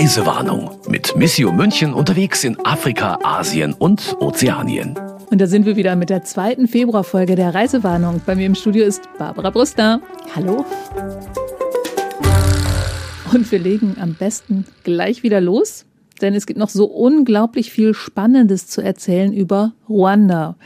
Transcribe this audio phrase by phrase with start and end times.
[0.00, 4.98] Reisewarnung mit Missio München unterwegs in Afrika, Asien und Ozeanien.
[5.30, 8.22] Und da sind wir wieder mit der zweiten Februarfolge der Reisewarnung.
[8.24, 10.00] Bei mir im Studio ist Barbara Brüster.
[10.34, 10.64] Hallo.
[13.34, 15.84] Und wir legen am besten gleich wieder los,
[16.22, 20.56] denn es gibt noch so unglaublich viel Spannendes zu erzählen über Ruanda.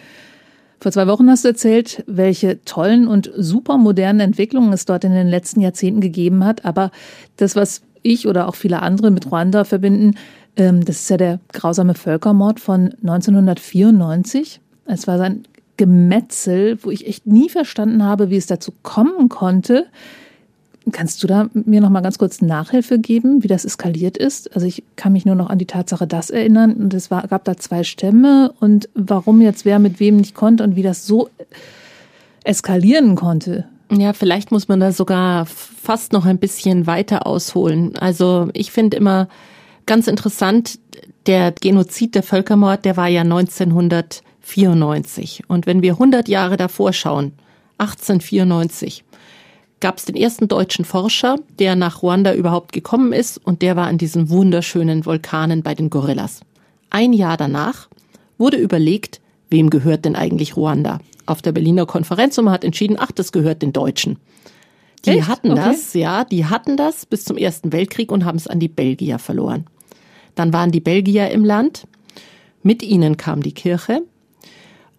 [0.79, 5.13] Vor zwei Wochen hast du erzählt, welche tollen und super modernen Entwicklungen es dort in
[5.13, 6.65] den letzten Jahrzehnten gegeben hat.
[6.65, 6.93] Aber
[7.37, 10.15] das, was ich oder auch viele andere mit Ruanda verbinden,
[10.57, 14.61] ähm, das ist ja der grausame Völkermord von 1994.
[14.87, 15.45] Es war sein
[15.77, 19.87] Gemetzel, wo ich echt nie verstanden habe, wie es dazu kommen konnte.
[20.93, 24.55] Kannst du da mir noch mal ganz kurz Nachhilfe geben, wie das eskaliert ist?
[24.55, 27.45] Also ich kann mich nur noch an die Tatsache das erinnern und es war, gab
[27.45, 31.31] da zwei Stämme und warum jetzt wer mit wem nicht konnte und wie das so
[32.45, 33.65] eskalieren konnte.
[33.97, 37.97] Ja, vielleicht muss man da sogar fast noch ein bisschen weiter ausholen.
[37.97, 39.29] Also ich finde immer
[39.87, 40.79] ganz interessant,
[41.27, 45.43] der Genozid, der Völkermord, der war ja 1994.
[45.49, 47.33] Und wenn wir 100 Jahre davor schauen,
[47.79, 49.03] 1894,
[49.81, 53.87] gab es den ersten deutschen Forscher, der nach Ruanda überhaupt gekommen ist und der war
[53.87, 56.41] an diesen wunderschönen Vulkanen bei den Gorillas.
[56.91, 57.89] Ein Jahr danach
[58.39, 60.99] wurde überlegt, wem gehört denn eigentlich Ruanda?
[61.27, 64.19] Auf der Berliner Konferenz und man hat entschieden, ach, das gehört den Deutschen.
[65.05, 65.29] Die Echt?
[65.29, 65.63] hatten okay.
[65.65, 69.19] das, ja, die hatten das bis zum Ersten Weltkrieg und haben es an die Belgier
[69.19, 69.67] verloren.
[70.35, 71.87] Dann waren die Belgier im Land,
[72.63, 74.03] mit ihnen kam die Kirche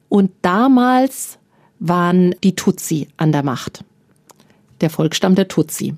[0.09, 1.40] und damals
[1.80, 3.84] waren die Tutsi an der Macht
[4.82, 5.95] der Volksstamm der Tutsi.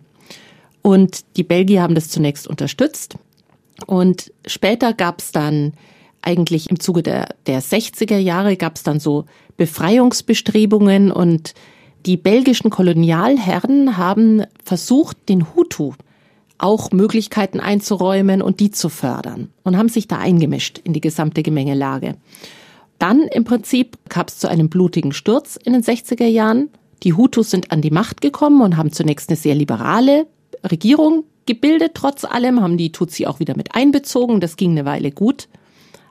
[0.81, 3.15] Und die Belgier haben das zunächst unterstützt.
[3.85, 5.73] Und später gab es dann
[6.27, 9.25] eigentlich im Zuge der, der 60er Jahre gab es dann so
[9.55, 11.53] Befreiungsbestrebungen und
[12.05, 15.93] die belgischen Kolonialherren haben versucht, den Hutu
[16.57, 21.43] auch Möglichkeiten einzuräumen und die zu fördern und haben sich da eingemischt in die gesamte
[21.43, 22.15] Gemengelage.
[22.99, 26.69] Dann im Prinzip gab es zu einem blutigen Sturz in den 60er Jahren.
[27.03, 30.27] Die Hutus sind an die Macht gekommen und haben zunächst eine sehr liberale
[30.69, 31.91] Regierung gebildet.
[31.93, 34.41] Trotz allem haben die Tutsi auch wieder mit einbezogen.
[34.41, 35.47] Das ging eine Weile gut.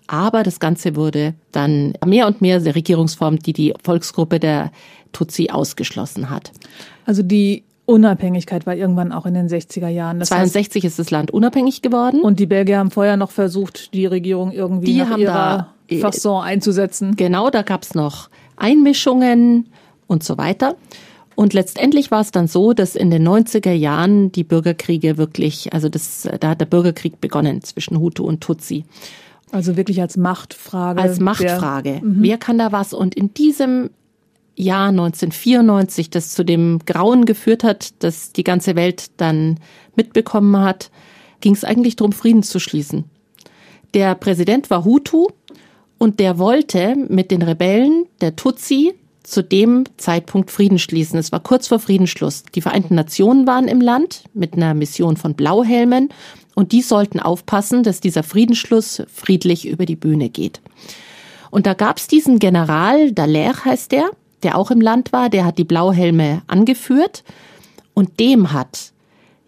[0.06, 4.70] Aber das Ganze wurde dann mehr und mehr der Regierungsform, die die Volksgruppe der
[5.12, 6.52] Tutsi ausgeschlossen hat.
[7.04, 10.18] Also die Unabhängigkeit war irgendwann auch in den 60er Jahren.
[10.18, 12.20] Das 62 heißt, ist das Land unabhängig geworden.
[12.20, 16.42] Und die Belgier haben vorher noch versucht, die Regierung irgendwie die nach ihrer da, Fasson
[16.42, 17.14] einzusetzen.
[17.16, 19.68] Genau, da gab es noch Einmischungen
[20.08, 20.76] und so weiter.
[21.36, 25.88] Und letztendlich war es dann so, dass in den 90er Jahren die Bürgerkriege wirklich, also
[25.88, 28.84] das, da hat der Bürgerkrieg begonnen zwischen Hutu und Tutsi.
[29.52, 31.00] Also wirklich als Machtfrage.
[31.00, 32.00] Als Machtfrage.
[32.02, 32.16] Mhm.
[32.20, 32.92] Wer kann da was?
[32.92, 33.90] Und in diesem
[34.56, 39.60] Jahr 1994, das zu dem Grauen geführt hat, das die ganze Welt dann
[39.94, 40.90] mitbekommen hat,
[41.40, 43.04] ging es eigentlich darum, Frieden zu schließen.
[43.94, 45.28] Der Präsident war Hutu
[45.98, 51.18] und der wollte mit den Rebellen der Tutsi zu dem Zeitpunkt Frieden schließen.
[51.18, 52.44] Es war kurz vor Friedensschluss.
[52.54, 56.10] Die Vereinten Nationen waren im Land mit einer Mission von Blauhelmen
[56.56, 60.62] und die sollten aufpassen, dass dieser Friedensschluss friedlich über die Bühne geht.
[61.50, 64.10] Und da gab es diesen General, Dallaire heißt der,
[64.42, 67.24] der auch im Land war, der hat die Blauhelme angeführt
[67.92, 68.92] und dem hat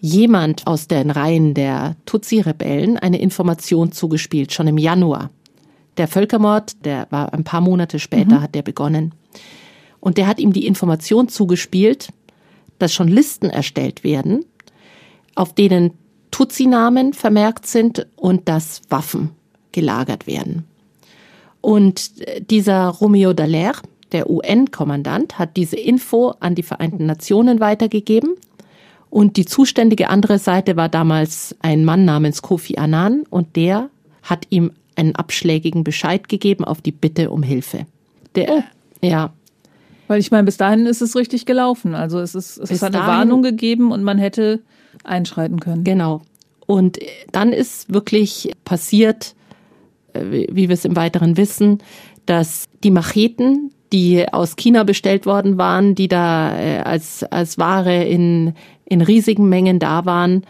[0.00, 5.30] jemand aus den Reihen der Tutsi-Rebellen eine Information zugespielt, schon im Januar.
[5.96, 8.42] Der Völkermord, der war ein paar Monate später, mhm.
[8.42, 9.14] hat der begonnen.
[9.98, 12.10] Und der hat ihm die Information zugespielt,
[12.78, 14.44] dass schon Listen erstellt werden,
[15.34, 15.92] auf denen
[16.38, 19.30] Tutsi-Namen vermerkt sind und dass Waffen
[19.72, 20.68] gelagert werden.
[21.60, 22.12] Und
[22.48, 23.82] dieser Romeo Dallaire,
[24.12, 28.36] der UN-Kommandant, hat diese Info an die Vereinten Nationen weitergegeben.
[29.10, 33.90] Und die zuständige andere Seite war damals ein Mann namens Kofi Annan und der
[34.22, 37.86] hat ihm einen abschlägigen Bescheid gegeben auf die Bitte um Hilfe.
[38.36, 38.62] Der,
[39.02, 39.32] ja,
[40.06, 41.96] weil ich meine, bis dahin ist es richtig gelaufen.
[41.96, 44.60] Also es ist, es hat eine Warnung gegeben und man hätte
[45.04, 45.82] einschreiten können.
[45.84, 46.22] Genau.
[46.68, 46.98] Und
[47.32, 49.34] dann ist wirklich passiert,
[50.12, 51.78] äh, wie wir es im Weiteren wissen,
[52.26, 58.04] dass die Macheten, die aus China bestellt worden waren, die da äh, als, als Ware
[58.04, 58.52] in,
[58.84, 60.44] in riesigen Mengen da waren,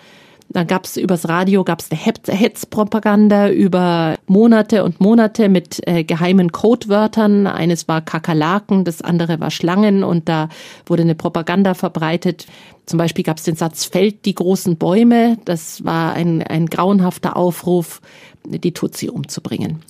[0.50, 6.52] dann gab es übers Radio gab's eine Hetzpropaganda über Monate und Monate mit äh, geheimen
[6.52, 7.46] Codewörtern.
[7.46, 10.48] Eines war Kakerlaken, das andere war Schlangen und da
[10.86, 12.46] wurde eine Propaganda verbreitet.
[12.86, 15.36] Zum Beispiel gab es den Satz Fällt die großen Bäume.
[15.44, 18.00] Das war ein, ein grauenhafter Aufruf,
[18.44, 19.82] die Tutsi umzubringen.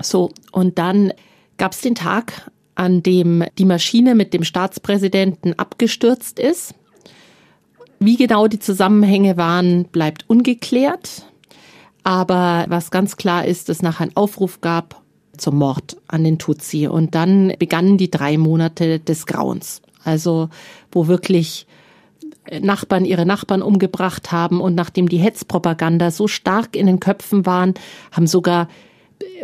[0.00, 1.12] So, und dann
[1.58, 6.74] gab es den Tag, an dem die Maschine mit dem Staatspräsidenten abgestürzt ist.
[8.04, 11.26] Wie genau die Zusammenhänge waren, bleibt ungeklärt.
[12.02, 15.00] Aber was ganz klar ist, dass nachher einen Aufruf gab
[15.36, 16.88] zum Mord an den Tutsi.
[16.88, 19.82] Und dann begannen die drei Monate des Grauens.
[20.02, 20.48] Also,
[20.90, 21.66] wo wirklich
[22.60, 27.74] Nachbarn ihre Nachbarn umgebracht haben und nachdem die Hetzpropaganda so stark in den Köpfen waren,
[28.10, 28.68] haben sogar,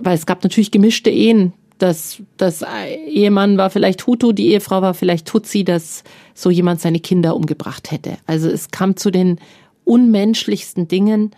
[0.00, 2.64] weil es gab natürlich gemischte Ehen, dass das
[3.06, 6.02] Ehemann war vielleicht Hutu, die Ehefrau war vielleicht Tutsi, dass
[6.38, 8.16] so jemand seine Kinder umgebracht hätte.
[8.26, 9.40] Also es kam zu den
[9.84, 11.32] unmenschlichsten Dingen.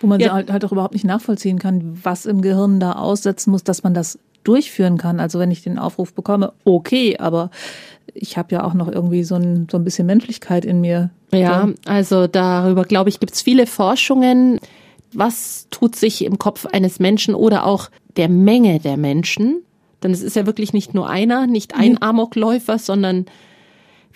[0.00, 0.32] Wo man ja.
[0.32, 3.92] halt, halt auch überhaupt nicht nachvollziehen kann, was im Gehirn da aussetzen muss, dass man
[3.92, 5.20] das durchführen kann.
[5.20, 7.50] Also wenn ich den Aufruf bekomme, okay, aber
[8.14, 11.10] ich habe ja auch noch irgendwie so ein, so ein bisschen Menschlichkeit in mir.
[11.32, 14.60] Ja, also darüber, glaube ich, gibt es viele Forschungen.
[15.12, 19.62] Was tut sich im Kopf eines Menschen oder auch der Menge der Menschen?
[20.02, 23.26] Denn es ist ja wirklich nicht nur einer, nicht ein Amokläufer, sondern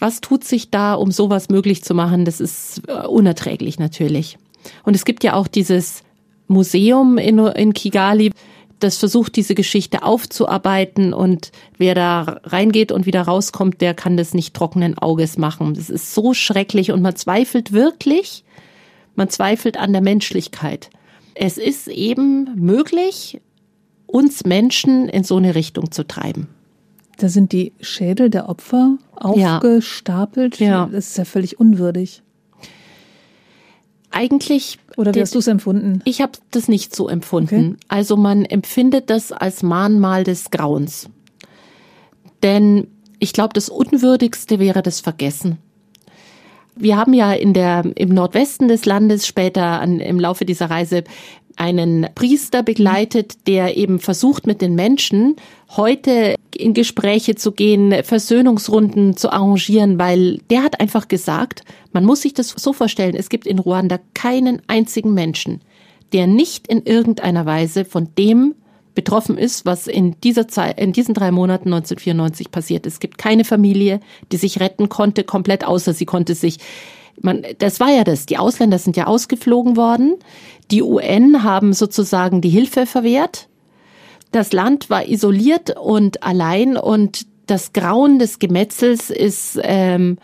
[0.02, 2.24] was tut sich da, um sowas möglich zu machen?
[2.24, 4.36] Das ist äh, unerträglich natürlich.
[4.82, 6.02] Und es gibt ja auch dieses
[6.48, 8.32] Museum in, in Kigali,
[8.80, 14.34] das versucht, diese Geschichte aufzuarbeiten und wer da reingeht und wieder rauskommt, der kann das
[14.34, 15.74] nicht trockenen Auges machen.
[15.74, 18.42] Das ist so schrecklich und man zweifelt wirklich,
[19.14, 20.90] man zweifelt an der Menschlichkeit.
[21.34, 23.40] Es ist eben möglich,
[24.06, 26.48] uns Menschen in so eine Richtung zu treiben.
[27.18, 30.58] Da sind die Schädel der Opfer aufgestapelt.
[30.58, 30.88] Ja.
[30.90, 32.22] Das ist ja völlig unwürdig.
[34.10, 34.78] Eigentlich.
[34.96, 36.00] Oder wie hast du es empfunden?
[36.04, 37.76] Ich habe das nicht so empfunden.
[37.76, 37.86] Okay.
[37.88, 41.08] Also man empfindet das als Mahnmal des Grauens.
[42.42, 42.88] Denn
[43.18, 45.58] ich glaube, das Unwürdigste wäre das Vergessen.
[46.74, 51.04] Wir haben ja in der, im Nordwesten des Landes später an, im Laufe dieser Reise
[51.56, 55.36] einen Priester begleitet, der eben versucht, mit den Menschen
[55.76, 61.62] heute in Gespräche zu gehen, Versöhnungsrunden zu arrangieren, weil der hat einfach gesagt,
[61.92, 65.60] man muss sich das so vorstellen, es gibt in Ruanda keinen einzigen Menschen,
[66.12, 68.54] der nicht in irgendeiner Weise von dem
[68.94, 72.86] betroffen ist, was in dieser Zeit, in diesen drei Monaten 1994 passiert.
[72.86, 74.00] Es gibt keine Familie,
[74.30, 76.58] die sich retten konnte, komplett außer sie konnte sich
[77.20, 78.26] man, das war ja das.
[78.26, 80.14] Die Ausländer sind ja ausgeflogen worden.
[80.70, 83.48] Die UN haben sozusagen die Hilfe verwehrt.
[84.30, 89.60] Das Land war isoliert und allein und das Grauen des Gemetzels ist.
[89.62, 90.18] Ähm,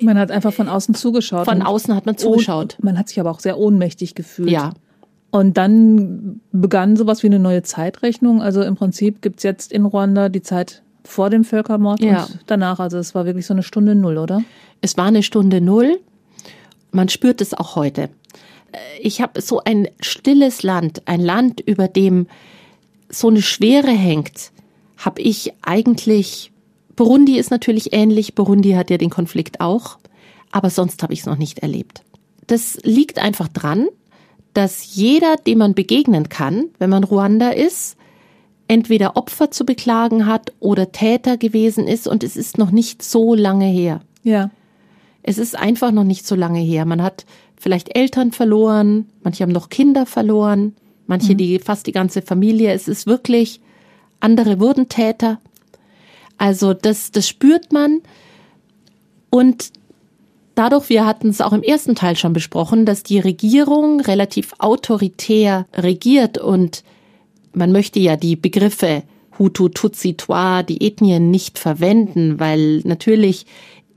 [0.00, 1.44] man hat einfach von außen zugeschaut.
[1.44, 2.76] Von außen hat man zugeschaut.
[2.80, 4.50] Man hat sich aber auch sehr ohnmächtig gefühlt.
[4.50, 4.72] Ja.
[5.30, 8.42] Und dann begann sowas wie eine neue Zeitrechnung.
[8.42, 12.24] Also im Prinzip gibt's jetzt in Ruanda die Zeit vor dem Völkermord ja.
[12.24, 12.80] und danach.
[12.80, 14.42] Also es war wirklich so eine Stunde Null, oder?
[14.80, 16.00] Es war eine Stunde Null.
[16.92, 18.10] Man spürt es auch heute.
[18.72, 22.26] Äh, ich habe so ein stilles Land, ein Land, über dem
[23.08, 24.52] so eine Schwere hängt,
[24.96, 26.52] habe ich eigentlich.
[26.96, 28.34] Burundi ist natürlich ähnlich.
[28.34, 29.98] Burundi hat ja den Konflikt auch.
[30.52, 32.02] Aber sonst habe ich es noch nicht erlebt.
[32.46, 33.86] Das liegt einfach dran,
[34.54, 37.96] dass jeder, dem man begegnen kann, wenn man Ruanda ist,
[38.70, 43.34] entweder Opfer zu beklagen hat oder Täter gewesen ist und es ist noch nicht so
[43.34, 44.00] lange her.
[44.22, 44.50] Ja.
[45.24, 46.84] Es ist einfach noch nicht so lange her.
[46.84, 47.26] Man hat
[47.56, 50.76] vielleicht Eltern verloren, manche haben noch Kinder verloren,
[51.08, 51.38] manche mhm.
[51.38, 52.72] die fast die ganze Familie.
[52.72, 53.60] Es ist wirklich,
[54.20, 55.40] andere wurden Täter.
[56.38, 58.02] Also das, das spürt man.
[59.30, 59.72] Und
[60.54, 65.66] dadurch, wir hatten es auch im ersten Teil schon besprochen, dass die Regierung relativ autoritär
[65.74, 66.84] regiert und
[67.52, 69.02] man möchte ja die Begriffe
[69.38, 73.46] Hutu, Tutsi, Twa, die Ethnien nicht verwenden, weil natürlich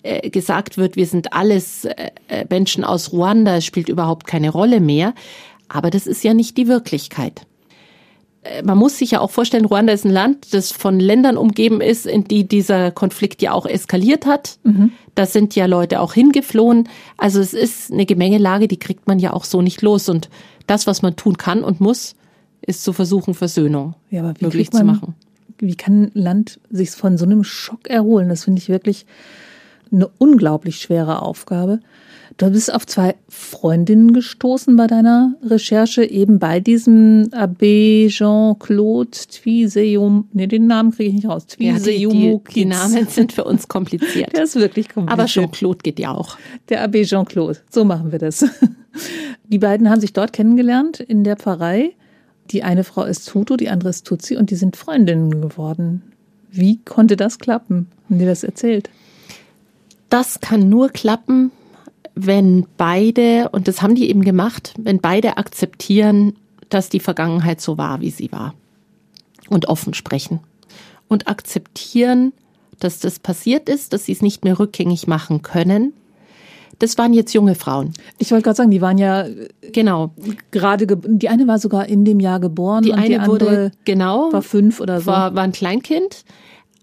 [0.03, 4.81] äh, gesagt wird, wir sind alles äh, äh, Menschen aus Ruanda, spielt überhaupt keine Rolle
[4.81, 5.13] mehr.
[5.69, 7.41] Aber das ist ja nicht die Wirklichkeit.
[8.65, 12.05] Man muss sich ja auch vorstellen, Ruanda ist ein Land, das von Ländern umgeben ist,
[12.05, 14.57] in die dieser Konflikt ja auch eskaliert hat.
[14.63, 14.91] Mhm.
[15.15, 16.89] Da sind ja Leute auch hingeflohen.
[17.15, 20.09] Also es ist eine Gemengelage, die kriegt man ja auch so nicht los.
[20.09, 20.29] Und
[20.67, 22.15] das, was man tun kann und muss,
[22.65, 25.15] ist zu versuchen, Versöhnung ja, aber wie möglich man, zu machen.
[25.59, 28.29] Wie kann ein Land sich von so einem Schock erholen?
[28.29, 29.05] Das finde ich wirklich
[29.91, 31.79] eine unglaublich schwere Aufgabe.
[32.37, 40.27] Du bist auf zwei Freundinnen gestoßen bei deiner Recherche, eben bei diesem Abbé Jean-Claude Twiseum.
[40.33, 41.45] Nee, den Namen kriege ich nicht raus.
[41.45, 42.11] Twiseum.
[42.11, 44.33] Ja, die, die, die, Namen sind für uns kompliziert.
[44.35, 45.19] Der ist wirklich kompliziert.
[45.19, 46.37] Aber Jean-Claude geht ja auch.
[46.69, 47.59] Der Abbé Jean-Claude.
[47.69, 48.43] So machen wir das.
[49.45, 51.93] Die beiden haben sich dort kennengelernt in der Pfarrei.
[52.51, 56.03] Die eine Frau ist Hutu, die andere ist Tutsi und die sind Freundinnen geworden.
[56.51, 57.87] Wie konnte das klappen?
[58.09, 58.89] Haben die das erzählt?
[60.13, 61.51] das kann nur klappen,
[62.13, 66.35] wenn beide, und das haben die eben gemacht, wenn beide akzeptieren,
[66.69, 68.53] dass die Vergangenheit so war, wie sie war.
[69.49, 70.39] Und offen sprechen.
[71.07, 72.31] Und akzeptieren,
[72.79, 75.93] dass das passiert ist, dass sie es nicht mehr rückgängig machen können,
[76.79, 77.93] Das waren jetzt junge Frauen.
[78.17, 79.25] Ich wollte gerade sagen, die waren ja
[79.71, 80.11] genau
[80.51, 83.71] gerade die eine war sogar in dem Jahr geboren die und eine die andere wurde
[83.85, 85.07] genau war fünf oder so.
[85.07, 86.25] war, war ein Kleinkind.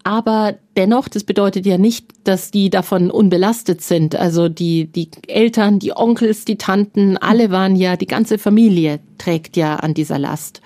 [0.03, 4.17] Aber dennoch, das bedeutet ja nicht, dass die davon unbelastet sind.
[4.17, 9.57] Also die, die Eltern, die Onkels, die Tanten, alle waren ja, die ganze Familie trägt
[9.57, 10.63] ja an dieser Last.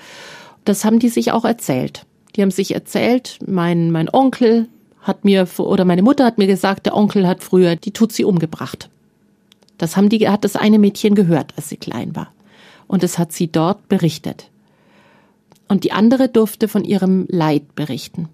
[0.65, 2.07] Das haben die sich auch erzählt.
[2.37, 4.69] Die haben sich erzählt, mein, mein Onkel
[5.01, 8.89] hat mir, oder meine Mutter hat mir gesagt, der Onkel hat früher die Tutsi umgebracht.
[9.79, 12.33] Das haben die, hat das eine Mädchen gehört, als sie klein war.
[12.87, 14.51] Und das hat sie dort berichtet.
[15.69, 18.29] Und die andere durfte von ihrem Leid berichten.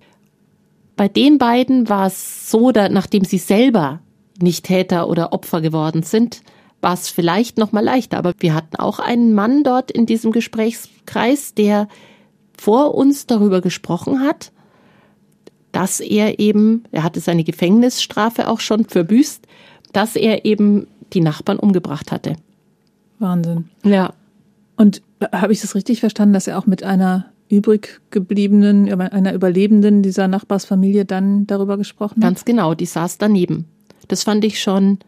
[0.97, 4.01] Bei den beiden war es so, da, nachdem sie selber
[4.41, 6.43] nicht Täter oder Opfer geworden sind,
[6.81, 8.19] war es vielleicht noch mal leichter.
[8.19, 11.89] Aber wir hatten auch einen Mann dort in diesem Gesprächskreis, der
[12.59, 14.53] vor uns darüber gesprochen hat,
[15.73, 19.47] dass er eben, er hatte seine Gefängnisstrafe auch schon verbüßt,
[19.93, 22.37] dass er eben die Nachbarn umgebracht hatte.
[23.19, 23.69] Wahnsinn.
[23.85, 24.15] Ja.
[24.77, 30.03] Und habe ich das richtig verstanden, dass er auch mit einer übrig gebliebenen, einer Überlebenden
[30.03, 32.23] dieser Nachbarsfamilie dann darüber gesprochen hat?
[32.23, 33.67] Ganz genau, die saß daneben.
[34.09, 34.99] Das fand ich schon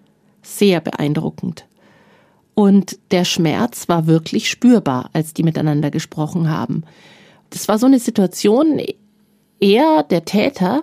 [0.43, 1.67] sehr beeindruckend.
[2.55, 6.83] Und der Schmerz war wirklich spürbar, als die miteinander gesprochen haben.
[7.51, 8.81] Das war so eine Situation,
[9.61, 10.83] er, der Täter,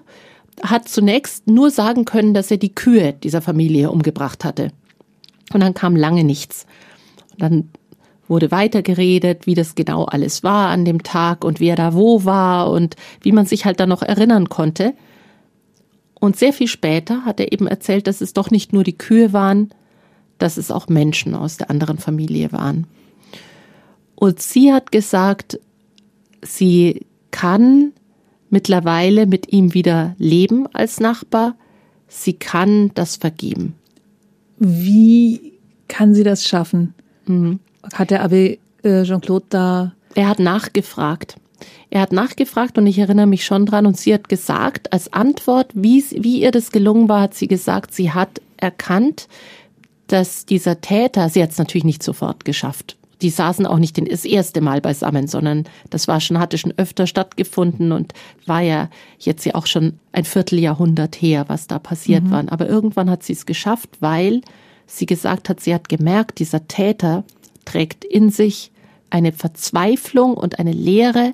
[0.63, 4.71] hat zunächst nur sagen können, dass er die Kühe dieser Familie umgebracht hatte.
[5.53, 6.65] Und dann kam lange nichts.
[7.31, 7.69] Und dann
[8.27, 12.71] wurde weitergeredet, wie das genau alles war an dem Tag und wer da wo war
[12.71, 14.93] und wie man sich halt da noch erinnern konnte.
[16.19, 19.33] Und sehr viel später hat er eben erzählt, dass es doch nicht nur die Kühe
[19.33, 19.69] waren,
[20.37, 22.85] dass es auch Menschen aus der anderen Familie waren.
[24.15, 25.59] Und sie hat gesagt,
[26.43, 27.93] sie kann
[28.49, 31.55] mittlerweile mit ihm wieder leben als Nachbar.
[32.07, 33.75] Sie kann das vergeben.
[34.57, 35.53] Wie
[35.87, 36.93] kann sie das schaffen?
[37.25, 37.59] Mhm.
[37.93, 39.93] Hat der Abbé äh, Jean-Claude da.
[40.15, 41.35] Er hat nachgefragt.
[41.89, 45.71] Er hat nachgefragt und ich erinnere mich schon dran und sie hat gesagt, als Antwort,
[45.73, 49.27] wie, wie ihr das gelungen war, hat sie gesagt, sie hat erkannt,
[50.07, 52.97] dass dieser Täter, sie hat es natürlich nicht sofort geschafft.
[53.21, 57.05] Die saßen auch nicht das erste Mal beisammen, sondern das war schon, hatte schon öfter
[57.05, 58.13] stattgefunden und
[58.45, 62.31] war ja jetzt ja auch schon ein Vierteljahrhundert her, was da passiert mhm.
[62.31, 62.43] war.
[62.47, 64.41] Aber irgendwann hat sie es geschafft, weil
[64.85, 67.23] sie gesagt hat, sie hat gemerkt, dieser Täter
[67.65, 68.71] trägt in sich
[69.09, 71.33] eine Verzweiflung und eine Leere.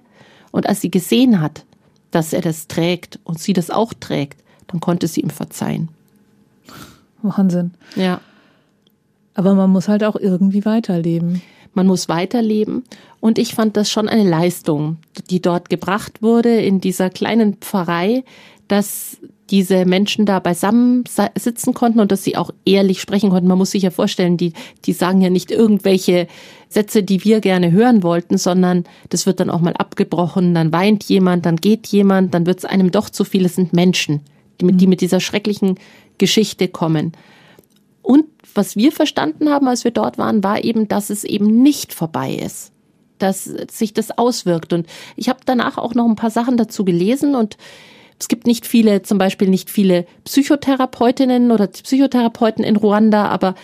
[0.52, 1.66] Und als sie gesehen hat,
[2.12, 5.90] dass er das trägt und sie das auch trägt, dann konnte sie ihm verzeihen.
[7.22, 7.72] Wahnsinn.
[7.96, 8.22] Ja.
[9.34, 11.42] Aber man muss halt auch irgendwie weiterleben.
[11.76, 12.84] Man muss weiterleben.
[13.20, 14.98] Und ich fand das schon eine Leistung,
[15.30, 18.24] die dort gebracht wurde in dieser kleinen Pfarrei,
[18.68, 19.18] dass
[19.50, 21.04] diese Menschen da beisammen
[21.38, 23.48] sitzen konnten und dass sie auch ehrlich sprechen konnten.
[23.48, 24.54] Man muss sich ja vorstellen, die,
[24.86, 26.28] die sagen ja nicht irgendwelche
[26.68, 31.04] Sätze, die wir gerne hören wollten, sondern das wird dann auch mal abgebrochen, dann weint
[31.04, 33.46] jemand, dann geht jemand, dann wird es einem doch zu viel.
[33.46, 34.22] Es sind Menschen,
[34.60, 35.78] die mit, die mit dieser schrecklichen
[36.18, 37.12] Geschichte kommen.
[38.06, 41.94] Und was wir verstanden haben, als wir dort waren, war eben, dass es eben nicht
[41.94, 42.72] vorbei ist
[43.18, 44.74] dass sich das auswirkt.
[44.74, 47.58] Und ich habe danach auch noch ein paar Sachen dazu gelesen und
[48.20, 53.56] es gibt nicht viele, zum Beispiel nicht viele Psychotherapeutinnen oder Psychotherapeuten in Ruanda, aber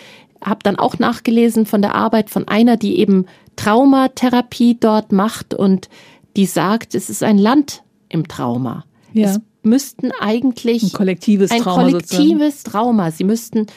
[0.43, 5.89] habe dann auch nachgelesen von der Arbeit von einer, die eben Traumatherapie dort macht und
[6.35, 8.85] die sagt, es ist ein Land im Trauma.
[9.13, 9.29] Ja.
[9.29, 11.83] Es müssten eigentlich ein kollektives ein Trauma.
[11.83, 12.71] Ein kollektives sozusagen.
[12.71, 13.11] Trauma.
[13.11, 13.67] Sie müssten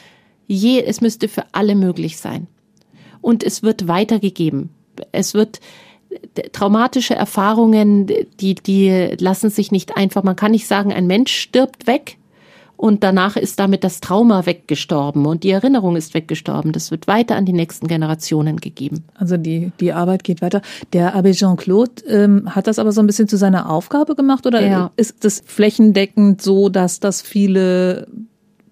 [0.46, 2.46] je, es müsste für alle möglich sein.
[3.20, 4.70] Und es wird weitergegeben.
[5.12, 5.60] Es wird
[6.52, 8.06] traumatische Erfahrungen,
[8.40, 12.18] die, die lassen sich nicht einfach, man kann nicht sagen, ein Mensch stirbt weg
[12.76, 16.72] und danach ist damit das Trauma weggestorben und die Erinnerung ist weggestorben.
[16.72, 19.04] Das wird weiter an die nächsten Generationen gegeben.
[19.14, 20.60] Also die, die Arbeit geht weiter.
[20.92, 24.60] Der Abbé Jean-Claude ähm, hat das aber so ein bisschen zu seiner Aufgabe gemacht oder
[24.60, 24.90] ja.
[24.96, 28.08] ist das flächendeckend so, dass das viele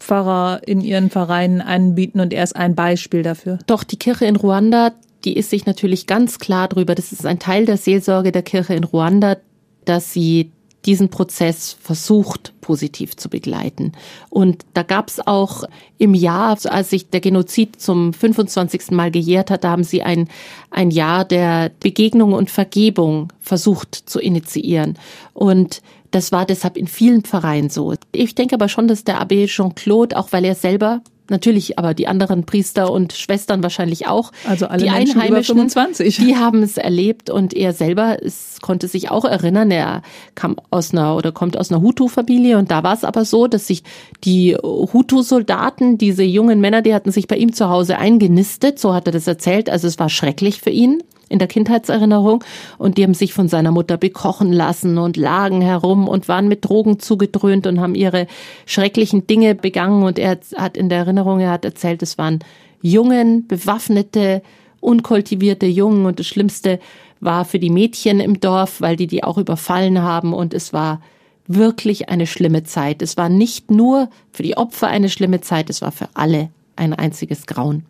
[0.03, 3.59] Pfarrer in ihren Vereinen anbieten und er ist ein Beispiel dafür?
[3.67, 4.93] Doch, die Kirche in Ruanda
[5.25, 8.75] die ist sich natürlich ganz klar darüber, das ist ein Teil der Seelsorge der Kirche
[8.75, 9.37] in Ruanda,
[9.85, 10.51] dass sie
[10.85, 13.93] diesen Prozess versucht, positiv zu begleiten.
[14.31, 15.63] Und da gab es auch
[15.97, 18.91] im Jahr, als sich der Genozid zum 25.
[18.91, 20.29] Mal gejährt hat, da haben sie ein,
[20.71, 24.99] ein Jahr der Begegnung und Vergebung versucht zu initiieren.
[25.35, 25.83] Und
[26.13, 27.95] das war deshalb in vielen Pfarreien so.
[28.13, 31.03] Ich denke aber schon, dass der Abbé Jean-Claude, auch weil er selber
[31.33, 34.33] Natürlich, aber die anderen Priester und Schwestern wahrscheinlich auch.
[34.47, 36.17] Also alle die Menschen Einheimischen, über 25.
[36.17, 39.71] die haben es erlebt und er selber es konnte sich auch erinnern.
[39.71, 40.03] Er
[40.35, 43.69] kam aus einer oder kommt aus einer Hutu-Familie und da war es aber so, dass
[43.69, 43.83] sich
[44.25, 48.79] die Hutu-Soldaten, diese jungen Männer, die hatten sich bei ihm zu Hause eingenistet.
[48.79, 49.71] So hat er das erzählt.
[49.71, 52.45] Also es war schrecklich für ihn in der Kindheitserinnerung
[52.79, 56.65] und die haben sich von seiner Mutter bekochen lassen und lagen herum und waren mit
[56.65, 58.27] Drogen zugedröhnt und haben ihre
[58.67, 62.41] schrecklichen Dinge begangen und er hat in der Erinnerung, er hat erzählt, es waren
[62.83, 64.43] jungen, bewaffnete,
[64.81, 66.79] unkultivierte Jungen und das Schlimmste
[67.21, 71.01] war für die Mädchen im Dorf, weil die die auch überfallen haben und es war
[71.47, 73.01] wirklich eine schlimme Zeit.
[73.01, 76.93] Es war nicht nur für die Opfer eine schlimme Zeit, es war für alle ein
[76.93, 77.87] einziges Grauen.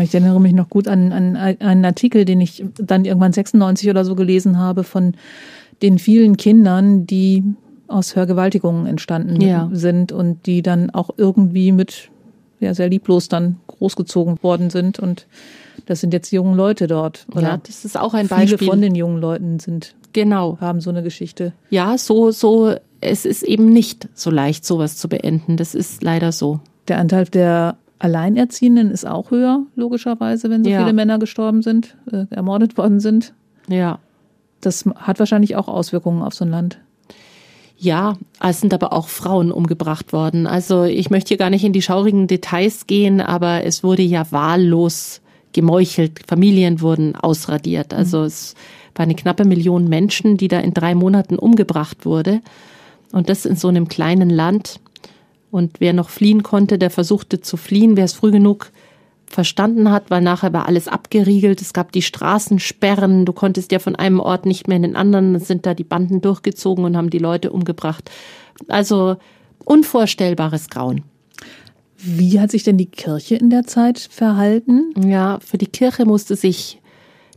[0.00, 4.04] Ich erinnere mich noch gut an, an einen Artikel, den ich dann irgendwann 96 oder
[4.04, 5.14] so gelesen habe von
[5.82, 7.42] den vielen Kindern, die
[7.88, 9.68] aus Vergewaltigungen entstanden ja.
[9.72, 12.10] sind und die dann auch irgendwie mit
[12.60, 14.98] ja, sehr lieblos dann großgezogen worden sind.
[14.98, 15.26] Und
[15.86, 17.26] das sind jetzt junge Leute dort.
[17.32, 17.42] Oder?
[17.42, 18.58] Ja, das ist auch ein Beispiel.
[18.58, 21.52] Viele von den jungen Leuten sind genau haben so eine Geschichte.
[21.70, 22.74] Ja, so so.
[23.00, 25.58] Es ist eben nicht so leicht, sowas zu beenden.
[25.58, 26.60] Das ist leider so.
[26.88, 30.80] Der Anteil der Alleinerziehenden ist auch höher, logischerweise, wenn so ja.
[30.80, 33.34] viele Männer gestorben sind, äh, ermordet worden sind.
[33.68, 33.98] Ja.
[34.60, 36.78] Das hat wahrscheinlich auch Auswirkungen auf so ein Land.
[37.76, 40.46] Ja, es sind aber auch Frauen umgebracht worden.
[40.46, 44.30] Also ich möchte hier gar nicht in die schaurigen Details gehen, aber es wurde ja
[44.30, 45.20] wahllos
[45.52, 46.20] gemeuchelt.
[46.26, 47.92] Familien wurden ausradiert.
[47.92, 47.98] Mhm.
[47.98, 48.54] Also es
[48.94, 52.40] war eine knappe Million Menschen, die da in drei Monaten umgebracht wurde.
[53.12, 54.80] Und das in so einem kleinen Land.
[55.54, 57.96] Und wer noch fliehen konnte, der versuchte zu fliehen.
[57.96, 58.72] Wer es früh genug
[59.24, 61.62] verstanden hat, weil nachher war alles abgeriegelt.
[61.62, 63.24] Es gab die Straßensperren.
[63.24, 65.32] Du konntest ja von einem Ort nicht mehr in den anderen.
[65.32, 68.10] Dann sind da die Banden durchgezogen und haben die Leute umgebracht.
[68.66, 69.14] Also
[69.64, 71.04] unvorstellbares Grauen.
[71.98, 74.92] Wie hat sich denn die Kirche in der Zeit verhalten?
[75.06, 76.80] Ja, für die Kirche musste sich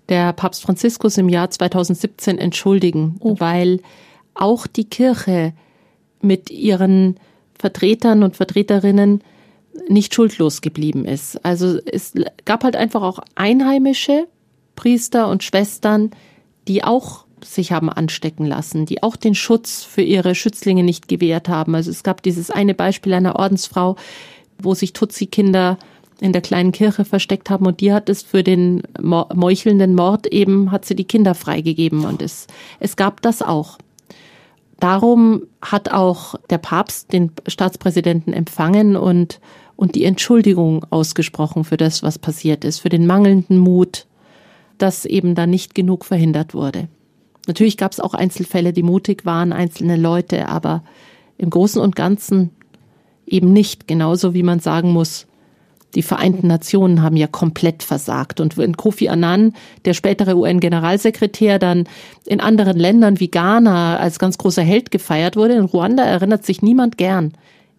[0.09, 3.35] der Papst Franziskus im Jahr 2017 entschuldigen, oh.
[3.37, 3.79] weil
[4.33, 5.53] auch die Kirche
[6.19, 7.19] mit ihren
[7.57, 9.23] Vertretern und Vertreterinnen
[9.89, 11.43] nicht schuldlos geblieben ist.
[11.45, 12.13] Also es
[12.45, 14.27] gab halt einfach auch einheimische
[14.75, 16.11] Priester und Schwestern,
[16.67, 21.49] die auch sich haben anstecken lassen, die auch den Schutz für ihre Schützlinge nicht gewährt
[21.49, 21.75] haben.
[21.75, 23.95] Also es gab dieses eine Beispiel einer Ordensfrau,
[24.59, 25.77] wo sich Tutsi-Kinder
[26.19, 30.71] in der kleinen Kirche versteckt haben und die hat es für den meuchelnden Mord eben,
[30.71, 32.47] hat sie die Kinder freigegeben und es,
[32.79, 33.77] es gab das auch.
[34.79, 39.39] Darum hat auch der Papst den Staatspräsidenten empfangen und,
[39.75, 44.05] und die Entschuldigung ausgesprochen für das, was passiert ist, für den mangelnden Mut,
[44.77, 46.87] dass eben da nicht genug verhindert wurde.
[47.47, 50.83] Natürlich gab es auch Einzelfälle, die mutig waren, einzelne Leute, aber
[51.37, 52.51] im Großen und Ganzen
[53.25, 55.26] eben nicht, genauso wie man sagen muss,
[55.97, 58.39] die Vereinten Nationen haben ja komplett versagt.
[58.39, 61.85] Und wenn Kofi Annan, der spätere UN-Generalsekretär, dann
[62.27, 66.61] in anderen Ländern wie Ghana als ganz großer Held gefeiert wurde, in Ruanda erinnert sich
[66.61, 67.33] niemand gern.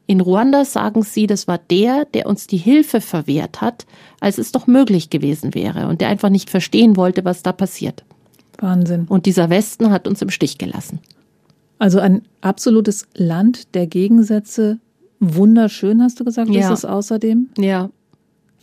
[0.09, 3.87] In Ruanda sagen sie, das war der, der uns die Hilfe verwehrt hat,
[4.19, 8.03] als es doch möglich gewesen wäre und der einfach nicht verstehen wollte, was da passiert.
[8.59, 9.07] Wahnsinn.
[9.09, 10.99] Und dieser Westen hat uns im Stich gelassen.
[11.79, 14.81] Also ein absolutes Land der Gegensätze.
[15.21, 16.63] Wunderschön, hast du gesagt, ja.
[16.63, 17.51] ist es außerdem?
[17.59, 17.91] Ja,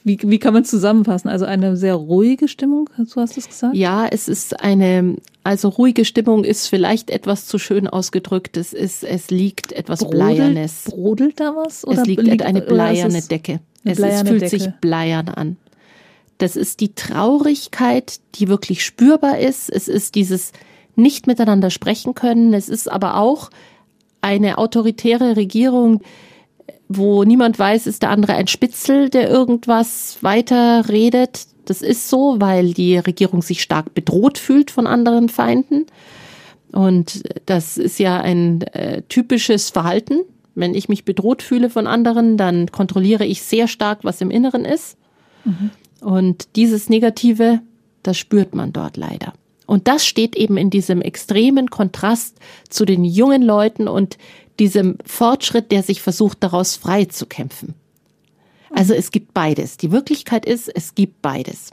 [0.05, 1.29] wie, wie kann man zusammenfassen?
[1.29, 3.75] Also eine sehr ruhige Stimmung, so hast du es gesagt?
[3.75, 8.55] Ja, es ist eine, also ruhige Stimmung ist vielleicht etwas zu schön ausgedrückt.
[8.55, 10.83] Es ist, es liegt etwas brodelt, Bleiernes.
[10.83, 11.83] Brodelt da was?
[11.85, 13.61] Oder es liegt, liegt eine bleierne Decke.
[13.83, 14.59] Es ist, fühlt Decke.
[14.59, 15.57] sich bleiern an.
[16.37, 19.71] Das ist die Traurigkeit, die wirklich spürbar ist.
[19.71, 20.51] Es ist dieses
[20.95, 22.53] nicht miteinander sprechen können.
[22.53, 23.49] Es ist aber auch
[24.21, 26.01] eine autoritäre Regierung,
[26.87, 31.47] wo niemand weiß, ist der andere ein Spitzel, der irgendwas weiter redet.
[31.65, 35.87] Das ist so, weil die Regierung sich stark bedroht fühlt von anderen Feinden.
[36.71, 40.21] Und das ist ja ein äh, typisches Verhalten.
[40.53, 44.65] Wenn ich mich bedroht fühle von anderen, dann kontrolliere ich sehr stark, was im Inneren
[44.65, 44.97] ist.
[45.43, 45.71] Mhm.
[46.01, 47.61] Und dieses Negative,
[48.03, 49.33] das spürt man dort leider.
[49.65, 52.37] Und das steht eben in diesem extremen Kontrast
[52.69, 54.17] zu den jungen Leuten und
[54.59, 57.73] diesem Fortschritt, der sich versucht, daraus frei zu kämpfen.
[58.71, 59.77] Also es gibt beides.
[59.77, 61.71] Die Wirklichkeit ist, es gibt beides.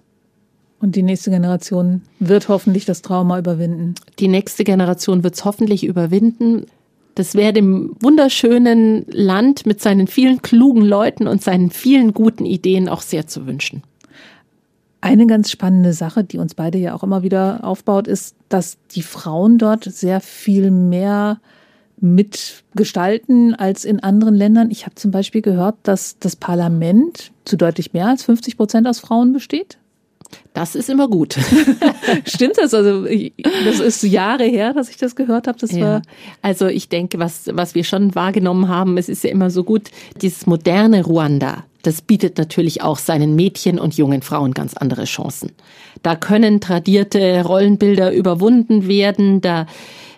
[0.81, 3.95] Und die nächste Generation wird hoffentlich das Trauma überwinden.
[4.18, 6.66] Die nächste Generation wird es hoffentlich überwinden.
[7.14, 12.88] Das wäre dem wunderschönen Land mit seinen vielen klugen Leuten und seinen vielen guten Ideen
[12.88, 13.83] auch sehr zu wünschen.
[15.01, 19.03] Eine ganz spannende Sache, die uns beide ja auch immer wieder aufbaut, ist, dass die
[19.03, 21.40] Frauen dort sehr viel mehr
[22.03, 24.71] mitgestalten als in anderen Ländern.
[24.71, 28.99] Ich habe zum Beispiel gehört, dass das Parlament zu deutlich mehr als 50 Prozent aus
[28.99, 29.79] Frauen besteht.
[30.55, 31.37] Das ist immer gut.
[32.27, 32.75] Stimmt das?
[32.75, 35.59] Also das ist Jahre her, dass ich das gehört habe.
[35.59, 35.81] Das ja.
[35.81, 36.03] war
[36.43, 39.91] also ich denke, was was wir schon wahrgenommen haben, es ist ja immer so gut,
[40.21, 41.65] dieses moderne Ruanda.
[41.83, 45.53] Das bietet natürlich auch seinen Mädchen und jungen Frauen ganz andere Chancen.
[46.03, 49.41] Da können tradierte Rollenbilder überwunden werden.
[49.41, 49.67] Da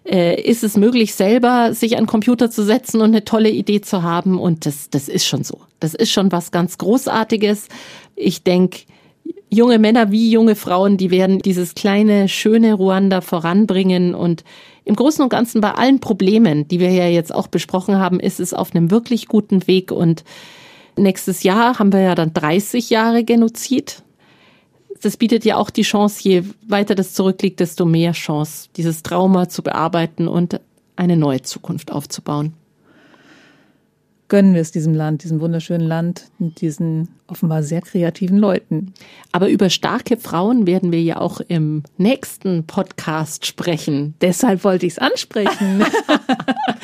[0.04, 4.02] äh, ist es möglich, selber sich an Computer zu setzen und eine tolle Idee zu
[4.02, 4.38] haben.
[4.38, 5.60] Und das, das ist schon so.
[5.80, 7.68] Das ist schon was ganz Großartiges.
[8.14, 8.80] Ich denke,
[9.50, 14.44] junge Männer wie junge Frauen, die werden dieses kleine, schöne Ruanda voranbringen und
[14.84, 18.40] im Großen und Ganzen bei allen Problemen, die wir ja jetzt auch besprochen haben, ist
[18.40, 20.24] es auf einem wirklich guten Weg und
[20.96, 24.02] nächstes Jahr haben wir ja dann 30 Jahre Genozid.
[25.00, 29.48] Das bietet ja auch die Chance, je weiter das zurückliegt, desto mehr Chance, dieses Trauma
[29.48, 30.60] zu bearbeiten und
[30.96, 32.54] eine neue Zukunft aufzubauen
[34.28, 38.94] gönnen wir es diesem Land, diesem wunderschönen Land, diesen offenbar sehr kreativen Leuten.
[39.32, 44.14] Aber über starke Frauen werden wir ja auch im nächsten Podcast sprechen.
[44.20, 45.84] Deshalb wollte ich es ansprechen.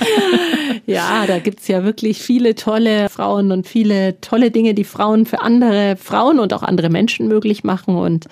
[0.86, 5.40] ja, da gibt's ja wirklich viele tolle Frauen und viele tolle Dinge, die Frauen für
[5.40, 7.96] andere Frauen und auch andere Menschen möglich machen.
[7.96, 8.26] Und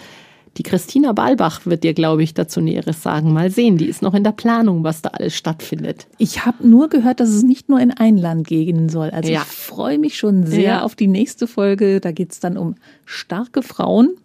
[0.58, 3.32] die Christina Balbach wird dir, glaube ich, dazu Näheres sagen.
[3.32, 6.08] Mal sehen, die ist noch in der Planung, was da alles stattfindet.
[6.18, 9.10] Ich habe nur gehört, dass es nicht nur in ein Land gehen soll.
[9.10, 9.42] Also ja.
[9.42, 10.82] ich freue mich schon sehr ja.
[10.82, 12.00] auf die nächste Folge.
[12.00, 14.16] Da geht es dann um starke Frauen,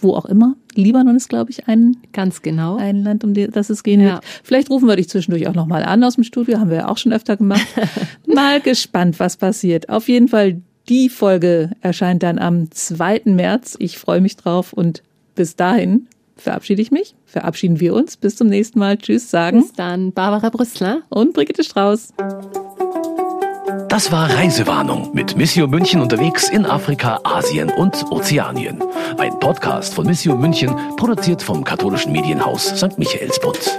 [0.00, 0.56] wo auch immer.
[0.74, 2.76] Libanon ist, glaube ich, ein, Ganz genau.
[2.76, 4.14] ein Land, um das es gehen ja.
[4.14, 4.24] wird.
[4.42, 6.58] Vielleicht rufen wir dich zwischendurch auch nochmal an aus dem Studio.
[6.58, 7.66] Haben wir ja auch schon öfter gemacht.
[8.26, 9.90] mal gespannt, was passiert.
[9.90, 13.22] Auf jeden Fall, die Folge erscheint dann am 2.
[13.26, 13.76] März.
[13.78, 15.02] Ich freue mich drauf und
[15.34, 18.16] bis dahin verabschiede ich mich, verabschieden wir uns.
[18.16, 18.98] Bis zum nächsten Mal.
[18.98, 19.62] Tschüss sagen.
[19.62, 22.14] Bis dann, Barbara Brüssler und Brigitte Strauß.
[23.88, 28.82] Das war Reisewarnung mit Missio München unterwegs in Afrika, Asien und Ozeanien.
[29.18, 32.98] Ein Podcast von Missio München, produziert vom katholischen Medienhaus St.
[32.98, 33.78] Michaelsbund.